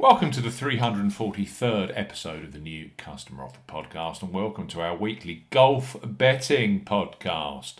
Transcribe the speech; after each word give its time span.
Welcome 0.00 0.30
to 0.30 0.40
the 0.40 0.48
343rd 0.48 1.92
episode 1.94 2.42
of 2.42 2.52
the 2.54 2.58
new 2.58 2.88
Customer 2.96 3.44
Offer 3.44 3.58
Podcast, 3.68 4.22
and 4.22 4.32
welcome 4.32 4.66
to 4.68 4.80
our 4.80 4.96
weekly 4.96 5.44
golf 5.50 5.94
betting 6.02 6.86
podcast. 6.86 7.74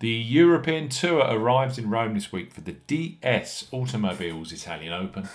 The 0.00 0.08
European 0.08 0.88
Tour 0.88 1.18
arrives 1.18 1.76
in 1.76 1.90
Rome 1.90 2.14
this 2.14 2.32
week 2.32 2.54
for 2.54 2.62
the 2.62 2.72
DS 2.72 3.68
Automobiles 3.72 4.52
Italian 4.52 4.94
Open, 4.94 5.28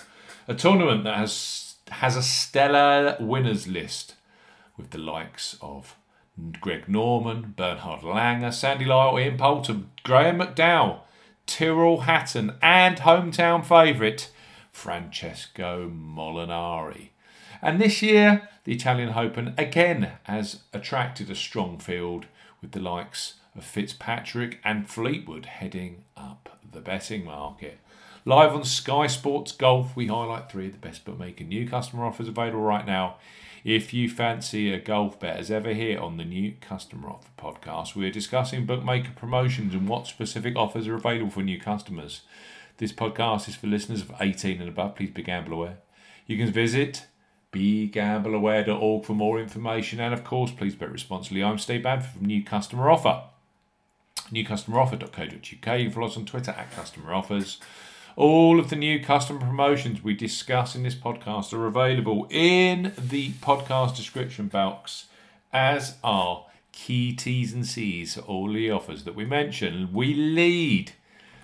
a 0.48 0.54
tournament 0.54 1.04
that 1.04 1.16
has 1.16 1.76
has 1.92 2.16
a 2.16 2.22
stellar 2.24 3.16
winners 3.20 3.68
list 3.68 4.16
with 4.76 4.90
the 4.90 4.98
likes 4.98 5.56
of 5.62 5.94
Greg 6.60 6.88
Norman, 6.88 7.54
Bernhard 7.56 8.00
Langer, 8.00 8.52
Sandy 8.52 8.84
Lyle, 8.84 9.16
Ian 9.16 9.36
Poulter, 9.36 9.82
Graham 10.02 10.40
McDowell, 10.40 11.02
Tyrrell 11.46 12.00
Hatton, 12.00 12.54
and 12.60 12.96
hometown 12.96 13.64
favourite 13.64 14.28
Francesco 14.72 15.88
Molinari. 15.88 17.10
And 17.60 17.80
this 17.80 18.02
year, 18.02 18.48
the 18.64 18.72
Italian 18.72 19.12
Open 19.14 19.54
again 19.56 20.12
has 20.24 20.60
attracted 20.72 21.30
a 21.30 21.34
strong 21.36 21.78
field 21.78 22.26
with 22.60 22.72
the 22.72 22.80
likes 22.80 23.34
of 23.54 23.64
Fitzpatrick 23.64 24.58
and 24.64 24.88
Fleetwood 24.88 25.46
heading 25.46 26.04
up 26.16 26.58
the 26.72 26.80
betting 26.80 27.24
market. 27.24 27.78
Live 28.24 28.52
on 28.52 28.64
Sky 28.64 29.06
Sports 29.08 29.52
Golf, 29.52 29.94
we 29.94 30.06
highlight 30.06 30.50
three 30.50 30.66
of 30.66 30.72
the 30.72 30.78
best 30.78 31.04
bookmaker 31.04 31.44
new 31.44 31.68
customer 31.68 32.04
offers 32.04 32.28
available 32.28 32.60
right 32.60 32.86
now. 32.86 33.16
If 33.64 33.94
you 33.94 34.08
fancy 34.08 34.72
a 34.72 34.80
golf 34.80 35.20
bet, 35.20 35.36
as 35.36 35.50
ever 35.50 35.72
here 35.72 36.00
on 36.00 36.16
the 36.16 36.24
new 36.24 36.54
Customer 36.60 37.08
Offer 37.08 37.28
podcast, 37.38 37.94
we're 37.94 38.10
discussing 38.10 38.66
bookmaker 38.66 39.12
promotions 39.14 39.72
and 39.72 39.88
what 39.88 40.08
specific 40.08 40.56
offers 40.56 40.88
are 40.88 40.96
available 40.96 41.30
for 41.30 41.42
new 41.42 41.60
customers. 41.60 42.22
This 42.82 42.92
podcast 42.92 43.48
is 43.48 43.54
for 43.54 43.68
listeners 43.68 44.00
of 44.02 44.12
18 44.20 44.58
and 44.58 44.68
above. 44.68 44.96
Please 44.96 45.10
be 45.10 45.22
gamble 45.22 45.52
aware. 45.52 45.78
You 46.26 46.36
can 46.36 46.52
visit 46.52 47.06
begambleaware.org 47.52 49.04
for 49.04 49.12
more 49.12 49.38
information. 49.38 50.00
And 50.00 50.12
of 50.12 50.24
course, 50.24 50.50
please 50.50 50.74
bet 50.74 50.90
responsibly. 50.90 51.44
I'm 51.44 51.58
Steve 51.58 51.84
Bamford 51.84 52.10
from 52.10 52.24
New 52.24 52.42
Customer 52.42 52.90
Offer. 52.90 53.22
NewCustomeroffer.co.uk. 54.32 55.44
You 55.44 55.60
can 55.60 55.90
follow 55.92 56.08
us 56.08 56.16
on 56.16 56.26
Twitter 56.26 56.50
at 56.50 56.72
Customer 56.72 57.14
Offers. 57.14 57.60
All 58.16 58.58
of 58.58 58.68
the 58.68 58.74
new 58.74 58.98
customer 58.98 59.38
promotions 59.38 60.02
we 60.02 60.14
discuss 60.14 60.74
in 60.74 60.82
this 60.82 60.96
podcast 60.96 61.52
are 61.52 61.66
available 61.66 62.26
in 62.30 62.94
the 62.98 63.30
podcast 63.34 63.94
description 63.94 64.48
box, 64.48 65.06
as 65.52 65.98
are 66.02 66.46
key 66.72 67.14
T's 67.14 67.52
and 67.52 67.64
C's 67.64 68.14
for 68.14 68.22
all 68.22 68.52
the 68.52 68.72
offers 68.72 69.04
that 69.04 69.14
we 69.14 69.24
mention. 69.24 69.92
We 69.92 70.14
lead 70.14 70.94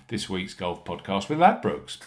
this 0.09 0.29
week's 0.29 0.55
golf 0.55 0.83
podcast 0.83 1.29
with 1.29 1.39
Ladbrokes. 1.39 1.99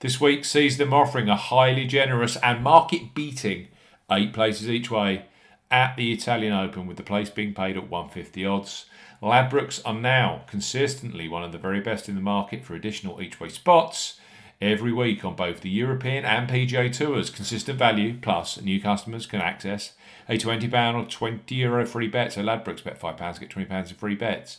This 0.00 0.20
week 0.20 0.44
sees 0.44 0.78
them 0.78 0.94
offering 0.94 1.28
a 1.28 1.36
highly 1.36 1.86
generous 1.86 2.36
and 2.36 2.64
market 2.64 3.14
beating 3.14 3.68
eight 4.10 4.32
places 4.32 4.68
each 4.68 4.90
way 4.90 5.26
at 5.70 5.94
the 5.96 6.10
Italian 6.10 6.54
Open, 6.54 6.86
with 6.86 6.96
the 6.96 7.02
place 7.02 7.30
being 7.30 7.54
paid 7.54 7.76
at 7.76 7.88
150 7.88 8.44
odds. 8.46 8.86
Ladbrokes 9.22 9.80
are 9.84 9.94
now 9.94 10.42
consistently 10.46 11.28
one 11.28 11.44
of 11.44 11.52
the 11.52 11.58
very 11.58 11.80
best 11.80 12.08
in 12.08 12.14
the 12.14 12.20
market 12.22 12.64
for 12.64 12.74
additional 12.74 13.20
each 13.20 13.38
way 13.38 13.50
spots 13.50 14.18
every 14.60 14.92
week 14.92 15.24
on 15.24 15.36
both 15.36 15.60
the 15.60 15.70
European 15.70 16.24
and 16.24 16.48
PGA 16.48 16.92
tours. 16.92 17.28
Consistent 17.28 17.78
value, 17.78 18.16
plus 18.20 18.60
new 18.60 18.80
customers 18.80 19.26
can 19.26 19.40
access 19.40 19.92
a 20.28 20.38
£20 20.38 20.64
or 20.94 21.04
€20 21.04 21.50
Euro 21.50 21.86
free 21.86 22.08
bet. 22.08 22.32
So 22.32 22.42
Ladbrokes 22.42 22.82
bet 22.82 22.98
£5, 22.98 23.40
get 23.40 23.50
£20 23.50 23.90
in 23.90 23.96
free 23.96 24.14
bets. 24.14 24.58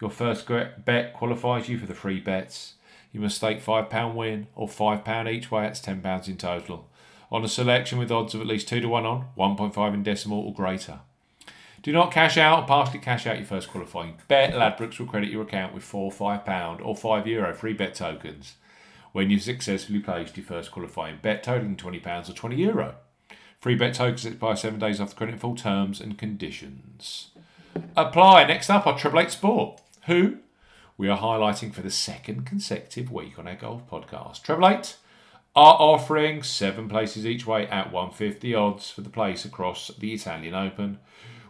Your 0.00 0.10
first 0.10 0.46
bet 0.84 1.12
qualifies 1.12 1.68
you 1.68 1.78
for 1.78 1.86
the 1.86 1.94
free 1.94 2.20
bets. 2.20 2.74
You 3.12 3.20
must 3.20 3.36
stake 3.36 3.64
£5 3.64 4.14
win 4.14 4.46
or 4.54 4.68
£5 4.68 5.32
each 5.32 5.50
way, 5.50 5.62
that's 5.62 5.80
£10 5.80 6.28
in 6.28 6.36
total. 6.36 6.88
On 7.30 7.44
a 7.44 7.48
selection 7.48 7.98
with 7.98 8.12
odds 8.12 8.34
of 8.34 8.40
at 8.40 8.46
least 8.46 8.68
2 8.68 8.80
to 8.80 8.88
1 8.88 9.04
on, 9.04 9.26
1.5 9.36 9.94
in 9.94 10.02
decimal 10.02 10.40
or 10.40 10.54
greater. 10.54 11.00
Do 11.82 11.92
not 11.92 12.12
cash 12.12 12.36
out 12.36 12.60
or 12.60 12.66
partially 12.66 12.98
cash 12.98 13.26
out 13.26 13.36
your 13.36 13.46
first 13.46 13.70
qualifying 13.70 14.14
bet. 14.28 14.52
Ladbrokes 14.52 14.98
will 14.98 15.06
credit 15.06 15.30
your 15.30 15.42
account 15.42 15.74
with 15.74 15.84
four 15.84 16.10
£5 16.10 16.80
or 16.84 16.94
€5 16.94 17.26
Euro 17.26 17.54
free 17.54 17.72
bet 17.72 17.94
tokens 17.94 18.56
when 19.12 19.30
you've 19.30 19.42
successfully 19.42 20.00
placed 20.00 20.36
your 20.36 20.44
first 20.44 20.70
qualifying 20.70 21.18
bet 21.22 21.42
totaling 21.42 21.76
£20 21.76 22.28
or 22.28 22.32
€20 22.32 22.58
Euro. 22.58 22.94
Free 23.60 23.74
bet 23.74 23.94
tokens 23.94 24.26
expire 24.26 24.56
seven 24.56 24.78
days 24.78 25.00
after 25.00 25.16
credit 25.16 25.40
full 25.40 25.56
terms 25.56 26.00
and 26.00 26.18
conditions. 26.18 27.30
Apply. 27.96 28.44
Next 28.44 28.70
up, 28.70 28.86
our 28.86 28.98
Triple 28.98 29.20
Eight 29.20 29.30
Sport 29.30 29.80
who 30.08 30.38
we 30.96 31.06
are 31.06 31.18
highlighting 31.18 31.72
for 31.72 31.82
the 31.82 31.90
second 31.90 32.46
consecutive 32.46 33.12
week 33.12 33.38
on 33.38 33.46
our 33.46 33.54
golf 33.54 33.88
podcast. 33.88 34.42
Treble 34.42 34.66
Eight 34.66 34.96
are 35.54 35.76
offering 35.78 36.42
seven 36.42 36.88
places 36.88 37.26
each 37.26 37.46
way 37.46 37.66
at 37.68 37.92
150 37.92 38.54
odds 38.54 38.90
for 38.90 39.02
the 39.02 39.10
place 39.10 39.44
across 39.44 39.88
the 39.98 40.14
Italian 40.14 40.54
Open, 40.54 40.98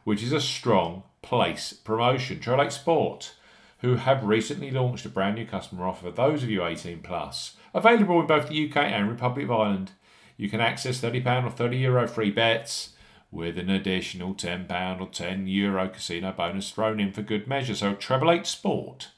which 0.02 0.24
is 0.24 0.32
a 0.32 0.40
strong 0.40 1.04
place 1.22 1.72
promotion. 1.72 2.40
Treble 2.40 2.64
Eight 2.64 2.72
Sport, 2.72 3.34
who 3.78 3.94
have 3.94 4.24
recently 4.24 4.72
launched 4.72 5.06
a 5.06 5.08
brand 5.08 5.36
new 5.36 5.46
customer 5.46 5.86
offer 5.86 6.06
for 6.06 6.10
those 6.10 6.42
of 6.42 6.50
you 6.50 6.64
18 6.64 6.98
plus, 7.02 7.54
available 7.72 8.20
in 8.20 8.26
both 8.26 8.48
the 8.48 8.68
UK 8.68 8.76
and 8.78 9.08
Republic 9.08 9.44
of 9.44 9.52
Ireland. 9.52 9.92
You 10.36 10.50
can 10.50 10.60
access 10.60 11.00
£30 11.00 11.44
or 11.44 11.50
€30 11.50 11.80
Euro 11.82 12.08
free 12.08 12.32
bets 12.32 12.94
with 13.30 13.58
an 13.58 13.68
additional 13.70 14.34
£10 14.34 15.00
or 15.00 15.06
€10 15.06 15.52
Euro 15.52 15.88
casino 15.88 16.32
bonus 16.32 16.70
thrown 16.70 17.00
in 17.00 17.12
for 17.12 17.22
good 17.22 17.46
measure. 17.46 17.74
So 17.74 17.94
treble 17.94 18.30
eight 18.30 18.46
sport. 18.46 19.08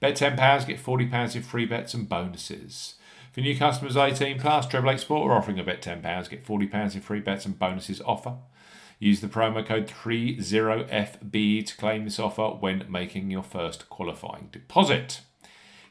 Bet 0.00 0.16
£10, 0.16 0.66
get 0.66 0.82
£40 0.82 1.36
in 1.36 1.42
free 1.42 1.66
bets 1.66 1.94
and 1.94 2.08
bonuses. 2.08 2.94
For 3.32 3.40
new 3.40 3.56
customers 3.56 3.96
18 3.96 4.38
plus, 4.40 4.66
Treble 4.66 4.90
8 4.90 5.00
Sport 5.00 5.30
are 5.30 5.34
offering 5.34 5.58
a 5.58 5.64
bet 5.64 5.80
£10, 5.80 6.02
get 6.28 6.44
£40 6.44 6.94
in 6.94 7.00
free 7.00 7.20
bets 7.20 7.46
and 7.46 7.58
bonuses 7.58 8.02
offer. 8.02 8.34
Use 8.98 9.20
the 9.20 9.26
promo 9.26 9.64
code 9.66 9.86
30FB 9.86 11.66
to 11.66 11.76
claim 11.76 12.04
this 12.04 12.18
offer 12.18 12.48
when 12.48 12.84
making 12.90 13.30
your 13.30 13.42
first 13.42 13.88
qualifying 13.88 14.50
deposit. 14.52 15.22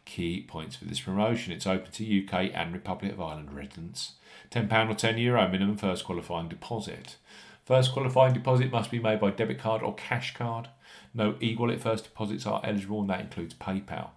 Key 0.05 0.45
points 0.47 0.75
for 0.75 0.85
this 0.85 0.99
promotion 0.99 1.51
it's 1.51 1.65
open 1.65 1.91
to 1.91 2.23
UK 2.23 2.51
and 2.53 2.73
Republic 2.73 3.11
of 3.11 3.19
Ireland 3.19 3.53
residents. 3.53 4.13
£10 4.51 4.65
or 4.89 4.93
€10 4.93 5.19
Euro 5.19 5.47
minimum 5.47 5.77
first 5.77 6.05
qualifying 6.05 6.47
deposit. 6.47 7.15
First 7.65 7.93
qualifying 7.93 8.33
deposit 8.33 8.71
must 8.71 8.91
be 8.91 8.99
made 8.99 9.19
by 9.19 9.31
debit 9.31 9.59
card 9.59 9.83
or 9.83 9.93
cash 9.95 10.33
card. 10.33 10.69
No 11.13 11.35
e 11.41 11.55
wallet 11.55 11.81
first 11.81 12.05
deposits 12.05 12.45
are 12.45 12.61
eligible, 12.63 13.01
and 13.01 13.09
that 13.09 13.21
includes 13.21 13.53
PayPal. 13.53 14.09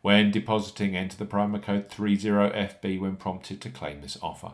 When 0.00 0.30
depositing, 0.30 0.96
enter 0.96 1.16
the 1.16 1.26
promo 1.26 1.62
code 1.62 1.88
30FB 1.88 3.00
when 3.00 3.16
prompted 3.16 3.60
to 3.60 3.70
claim 3.70 4.00
this 4.00 4.16
offer. 4.22 4.52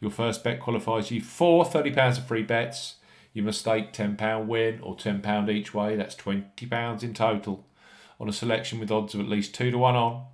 Your 0.00 0.10
first 0.10 0.44
bet 0.44 0.60
qualifies 0.60 1.10
you 1.10 1.20
for 1.20 1.64
£30 1.64 2.18
of 2.18 2.26
free 2.26 2.42
bets. 2.42 2.96
You 3.32 3.42
must 3.42 3.60
stake 3.60 3.92
£10 3.92 4.46
win 4.46 4.80
or 4.80 4.96
£10 4.96 5.48
each 5.48 5.72
way, 5.72 5.96
that's 5.96 6.14
£20 6.14 7.02
in 7.02 7.14
total, 7.14 7.66
on 8.20 8.28
a 8.28 8.32
selection 8.32 8.78
with 8.78 8.92
odds 8.92 9.14
of 9.14 9.20
at 9.20 9.28
least 9.28 9.54
2 9.54 9.70
to 9.70 9.78
1 9.78 9.96
on, 9.96 10.26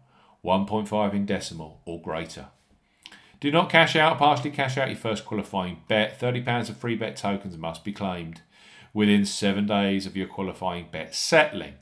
1.5 0.44 1.14
in 1.14 1.26
decimal 1.26 1.80
or 1.84 2.02
greater. 2.02 2.48
Do 3.40 3.50
not 3.50 3.70
cash 3.70 3.96
out, 3.96 4.18
partially 4.18 4.50
cash 4.50 4.76
out 4.76 4.88
your 4.88 4.98
first 4.98 5.24
qualifying 5.24 5.78
bet. 5.88 6.20
£30 6.20 6.68
of 6.68 6.76
free 6.76 6.94
bet 6.94 7.16
tokens 7.16 7.56
must 7.56 7.84
be 7.84 7.92
claimed 7.92 8.42
within 8.92 9.24
seven 9.24 9.66
days 9.66 10.04
of 10.04 10.14
your 10.14 10.26
qualifying 10.26 10.88
bet 10.92 11.14
settling. 11.14 11.74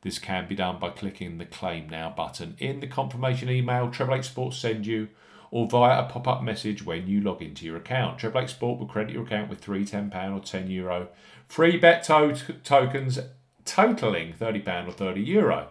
This 0.00 0.18
can 0.18 0.48
be 0.48 0.54
done 0.54 0.78
by 0.78 0.90
clicking 0.90 1.36
the 1.36 1.44
Claim 1.44 1.90
Now 1.90 2.08
button 2.08 2.56
in 2.58 2.80
the 2.80 2.86
confirmation 2.86 3.50
email 3.50 3.90
Treble 3.90 4.16
Eight 4.16 4.24
Sports 4.24 4.56
send 4.56 4.86
you 4.86 5.08
or 5.50 5.66
via 5.66 6.00
a 6.00 6.08
pop 6.08 6.26
up 6.26 6.42
message 6.42 6.84
when 6.84 7.06
you 7.06 7.20
log 7.20 7.42
into 7.42 7.66
your 7.66 7.76
account. 7.76 8.18
Treble 8.18 8.40
Eight 8.42 8.50
Sport 8.50 8.78
will 8.78 8.86
credit 8.86 9.12
your 9.12 9.24
account 9.24 9.50
with 9.50 9.60
three 9.60 9.84
£10 9.84 10.08
or 10.08 10.40
€10 10.40 10.70
Euro 10.70 11.08
free 11.48 11.76
bet 11.76 12.02
to- 12.04 12.34
tokens 12.64 13.18
totaling 13.66 14.32
£30 14.32 14.88
or 14.88 14.92
€30 14.92 15.26
Euro. 15.26 15.68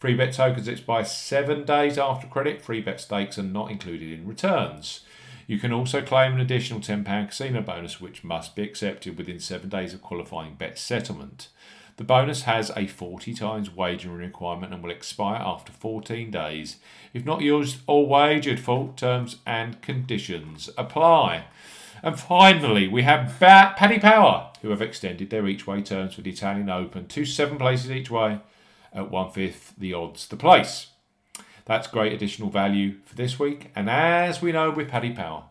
Free 0.00 0.14
bet 0.14 0.32
tokens 0.32 0.66
expire 0.66 1.04
seven 1.04 1.66
days 1.66 1.98
after 1.98 2.26
credit. 2.26 2.62
Free 2.62 2.80
bet 2.80 3.02
stakes 3.02 3.38
are 3.38 3.42
not 3.42 3.70
included 3.70 4.10
in 4.10 4.26
returns. 4.26 5.00
You 5.46 5.58
can 5.58 5.74
also 5.74 6.00
claim 6.00 6.32
an 6.32 6.40
additional 6.40 6.80
£10 6.80 7.28
casino 7.28 7.60
bonus, 7.60 8.00
which 8.00 8.24
must 8.24 8.56
be 8.56 8.62
accepted 8.62 9.18
within 9.18 9.38
seven 9.38 9.68
days 9.68 9.92
of 9.92 10.00
qualifying 10.00 10.54
bet 10.54 10.78
settlement. 10.78 11.48
The 11.98 12.04
bonus 12.04 12.44
has 12.44 12.72
a 12.74 12.86
40 12.86 13.34
times 13.34 13.76
wagering 13.76 14.16
requirement 14.16 14.72
and 14.72 14.82
will 14.82 14.90
expire 14.90 15.42
after 15.44 15.70
14 15.70 16.30
days. 16.30 16.76
If 17.12 17.26
not 17.26 17.42
used 17.42 17.80
or 17.86 18.06
wagered, 18.06 18.58
full 18.58 18.94
terms 18.96 19.36
and 19.44 19.82
conditions 19.82 20.70
apply. 20.78 21.44
And 22.02 22.18
finally, 22.18 22.88
we 22.88 23.02
have 23.02 23.38
Paddy 23.38 23.98
Power, 23.98 24.50
who 24.62 24.70
have 24.70 24.80
extended 24.80 25.28
their 25.28 25.46
each 25.46 25.66
way 25.66 25.82
terms 25.82 26.14
for 26.14 26.22
the 26.22 26.30
Italian 26.30 26.70
Open 26.70 27.06
to 27.08 27.26
seven 27.26 27.58
places 27.58 27.90
each 27.90 28.10
way 28.10 28.40
at 28.92 29.10
one 29.10 29.30
fifth 29.30 29.74
the 29.78 29.94
odds 29.94 30.26
to 30.28 30.36
place. 30.36 30.88
That's 31.66 31.86
great 31.86 32.12
additional 32.12 32.50
value 32.50 32.96
for 33.04 33.14
this 33.14 33.38
week. 33.38 33.70
And 33.76 33.88
as 33.88 34.42
we 34.42 34.52
know 34.52 34.70
with 34.70 34.88
Paddy 34.88 35.12
Power, 35.12 35.44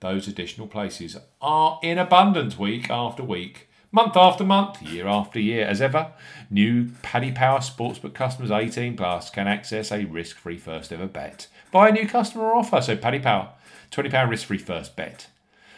those 0.00 0.28
additional 0.28 0.66
places 0.66 1.16
are 1.40 1.78
in 1.82 1.98
abundance 1.98 2.58
week 2.58 2.90
after 2.90 3.22
week, 3.22 3.68
month 3.92 4.16
after 4.16 4.44
month, 4.44 4.80
year 4.82 5.06
after 5.06 5.40
year. 5.40 5.66
As 5.66 5.80
ever, 5.80 6.12
new 6.50 6.90
Paddy 7.02 7.32
Power 7.32 7.58
Sportsbook 7.58 8.14
customers 8.14 8.50
18 8.50 8.96
plus 8.96 9.30
can 9.30 9.48
access 9.48 9.90
a 9.90 10.04
risk 10.04 10.36
free 10.36 10.58
first 10.58 10.92
ever 10.92 11.06
bet 11.06 11.48
by 11.70 11.88
a 11.88 11.92
new 11.92 12.08
customer 12.08 12.54
offer. 12.54 12.80
So, 12.80 12.96
Paddy 12.96 13.18
Power, 13.18 13.50
£20 13.90 14.28
risk 14.28 14.46
free 14.46 14.58
first 14.58 14.96
bet. 14.96 15.28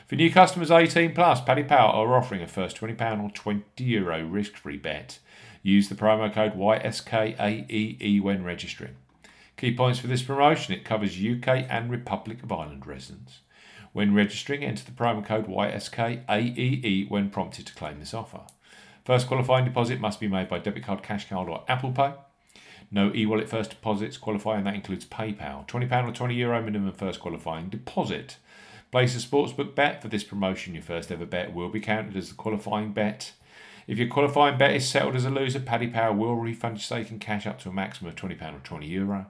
For 0.06 0.16
new 0.16 0.32
customers 0.32 0.70
18 0.70 1.14
plus, 1.14 1.40
Paddy 1.42 1.64
Power 1.64 1.90
are 1.90 2.16
offering 2.16 2.42
a 2.42 2.46
first 2.46 2.78
£20 2.78 3.22
or 3.22 3.30
€20 3.30 3.62
Euro 3.78 4.24
risk 4.24 4.56
free 4.56 4.78
bet. 4.78 5.18
Use 5.62 5.88
the 5.88 5.94
promo 5.94 6.32
code 6.32 6.54
YSKAEE 6.54 8.20
when 8.20 8.44
registering. 8.44 8.96
Key 9.56 9.74
points 9.74 9.98
for 9.98 10.06
this 10.06 10.22
promotion 10.22 10.74
it 10.74 10.84
covers 10.84 11.18
UK 11.18 11.66
and 11.68 11.90
Republic 11.90 12.42
of 12.42 12.52
Ireland 12.52 12.86
residents. 12.86 13.40
When 13.92 14.14
registering, 14.14 14.62
enter 14.62 14.84
the 14.84 14.92
promo 14.92 15.24
code 15.24 15.48
YSKAEE 15.48 17.10
when 17.10 17.30
prompted 17.30 17.66
to 17.66 17.74
claim 17.74 17.98
this 17.98 18.14
offer. 18.14 18.42
First 19.04 19.26
qualifying 19.26 19.64
deposit 19.64 20.00
must 20.00 20.20
be 20.20 20.28
made 20.28 20.48
by 20.48 20.58
debit 20.58 20.84
card, 20.84 21.02
cash 21.02 21.28
card, 21.28 21.48
or 21.48 21.64
Apple 21.66 21.92
Pay. 21.92 22.12
No 22.90 23.12
e 23.14 23.26
wallet 23.26 23.48
first 23.48 23.70
deposits 23.70 24.16
qualify, 24.16 24.56
and 24.56 24.66
that 24.66 24.74
includes 24.74 25.04
PayPal. 25.04 25.66
£20 25.66 25.90
or 26.08 26.12
€20 26.12 26.36
Euro 26.36 26.62
minimum 26.62 26.92
first 26.92 27.20
qualifying 27.20 27.68
deposit. 27.68 28.36
Place 28.90 29.14
a 29.16 29.26
sportsbook 29.26 29.74
bet 29.74 30.00
for 30.00 30.08
this 30.08 30.24
promotion. 30.24 30.74
Your 30.74 30.82
first 30.82 31.10
ever 31.10 31.26
bet 31.26 31.52
will 31.52 31.68
be 31.68 31.80
counted 31.80 32.16
as 32.16 32.28
the 32.30 32.34
qualifying 32.34 32.92
bet. 32.92 33.32
If 33.88 33.98
your 33.98 34.08
qualifying 34.08 34.58
bet 34.58 34.76
is 34.76 34.86
settled 34.86 35.16
as 35.16 35.24
a 35.24 35.30
loser, 35.30 35.60
Paddy 35.60 35.86
Power 35.88 36.12
will 36.12 36.36
refund 36.36 36.76
your 36.76 36.82
stake 36.82 37.10
in 37.10 37.18
cash 37.18 37.46
up 37.46 37.58
to 37.60 37.70
a 37.70 37.72
maximum 37.72 38.10
of 38.10 38.16
£20 38.16 38.32
or 38.54 38.60
€20 38.60 38.88
Euro. 38.90 39.26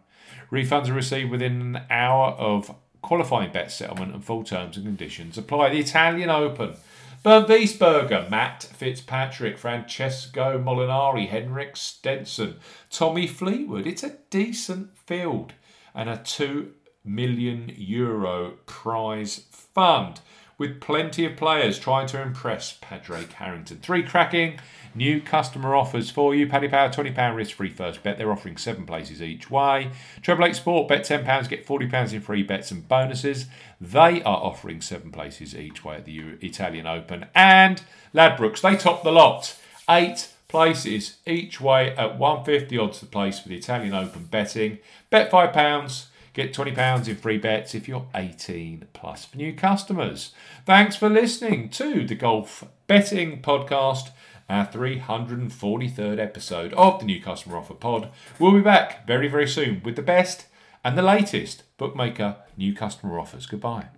Refunds 0.50 0.88
are 0.88 0.94
received 0.94 1.30
within 1.30 1.60
an 1.62 1.82
hour 1.88 2.32
of 2.32 2.74
qualifying 3.00 3.52
bet 3.52 3.70
settlement 3.70 4.12
and 4.12 4.24
full 4.24 4.42
terms 4.42 4.76
and 4.76 4.84
conditions 4.84 5.38
apply. 5.38 5.70
The 5.70 5.78
Italian 5.78 6.28
Open. 6.28 6.74
Bernd 7.22 7.46
Wiesberger, 7.46 8.28
Matt 8.30 8.64
Fitzpatrick, 8.64 9.58
Francesco 9.58 10.58
Molinari, 10.58 11.28
Henrik 11.28 11.76
Stenson, 11.76 12.56
Tommy 12.90 13.26
Fleetwood. 13.26 13.86
It's 13.86 14.04
a 14.04 14.16
decent 14.30 14.96
field 14.98 15.52
and 15.94 16.08
a 16.08 16.16
2 16.16 16.72
million 17.04 17.72
euro 17.76 18.54
prize 18.66 19.44
fund 19.50 20.20
with 20.58 20.80
plenty 20.80 21.24
of 21.24 21.36
players 21.36 21.78
trying 21.78 22.08
to 22.08 22.20
impress 22.20 22.76
Padraig 22.80 23.32
Harrington. 23.32 23.78
Three 23.78 24.02
cracking 24.02 24.58
new 24.94 25.20
customer 25.20 25.74
offers 25.74 26.10
for 26.10 26.34
you. 26.34 26.48
Paddy 26.48 26.68
Power, 26.68 26.88
£20 26.88 27.34
risk 27.34 27.56
free 27.56 27.70
first 27.70 28.02
bet. 28.02 28.18
They're 28.18 28.32
offering 28.32 28.56
seven 28.56 28.84
places 28.84 29.22
each 29.22 29.50
way. 29.50 29.90
Treble 30.22 30.44
Eight 30.44 30.56
Sport, 30.56 30.88
bet 30.88 31.02
£10, 31.02 31.48
get 31.48 31.66
£40 31.66 32.12
in 32.12 32.20
free 32.20 32.42
bets 32.42 32.70
and 32.70 32.86
bonuses. 32.86 33.46
They 33.80 34.22
are 34.22 34.38
offering 34.38 34.80
seven 34.80 35.12
places 35.12 35.54
each 35.54 35.84
way 35.84 35.96
at 35.96 36.04
the 36.04 36.18
Italian 36.40 36.86
Open. 36.86 37.26
And 37.34 37.82
Ladbrokes, 38.12 38.60
they 38.60 38.76
top 38.76 39.04
the 39.04 39.12
lot. 39.12 39.56
Eight 39.88 40.32
places 40.48 41.18
each 41.26 41.60
way 41.60 41.94
at 41.96 42.18
150 42.18 42.78
odds 42.78 42.98
to 43.00 43.06
place 43.06 43.38
for 43.38 43.48
the 43.48 43.56
Italian 43.56 43.94
Open 43.94 44.24
betting. 44.24 44.78
Bet 45.10 45.30
£5 45.30 46.06
Get 46.38 46.54
£20 46.54 47.08
in 47.08 47.16
free 47.16 47.36
bets 47.36 47.74
if 47.74 47.88
you're 47.88 48.06
18 48.14 48.86
plus 48.92 49.24
for 49.24 49.36
new 49.36 49.52
customers. 49.52 50.30
Thanks 50.64 50.94
for 50.94 51.08
listening 51.08 51.68
to 51.70 52.06
the 52.06 52.14
Golf 52.14 52.62
Betting 52.86 53.42
Podcast, 53.42 54.10
our 54.48 54.64
343rd 54.64 56.20
episode 56.20 56.72
of 56.74 57.00
the 57.00 57.06
New 57.06 57.20
Customer 57.20 57.56
Offer 57.56 57.74
Pod. 57.74 58.10
We'll 58.38 58.52
be 58.52 58.60
back 58.60 59.04
very, 59.04 59.26
very 59.26 59.48
soon 59.48 59.82
with 59.84 59.96
the 59.96 60.02
best 60.02 60.46
and 60.84 60.96
the 60.96 61.02
latest 61.02 61.64
bookmaker 61.76 62.36
new 62.56 62.72
customer 62.72 63.18
offers. 63.18 63.46
Goodbye. 63.46 63.88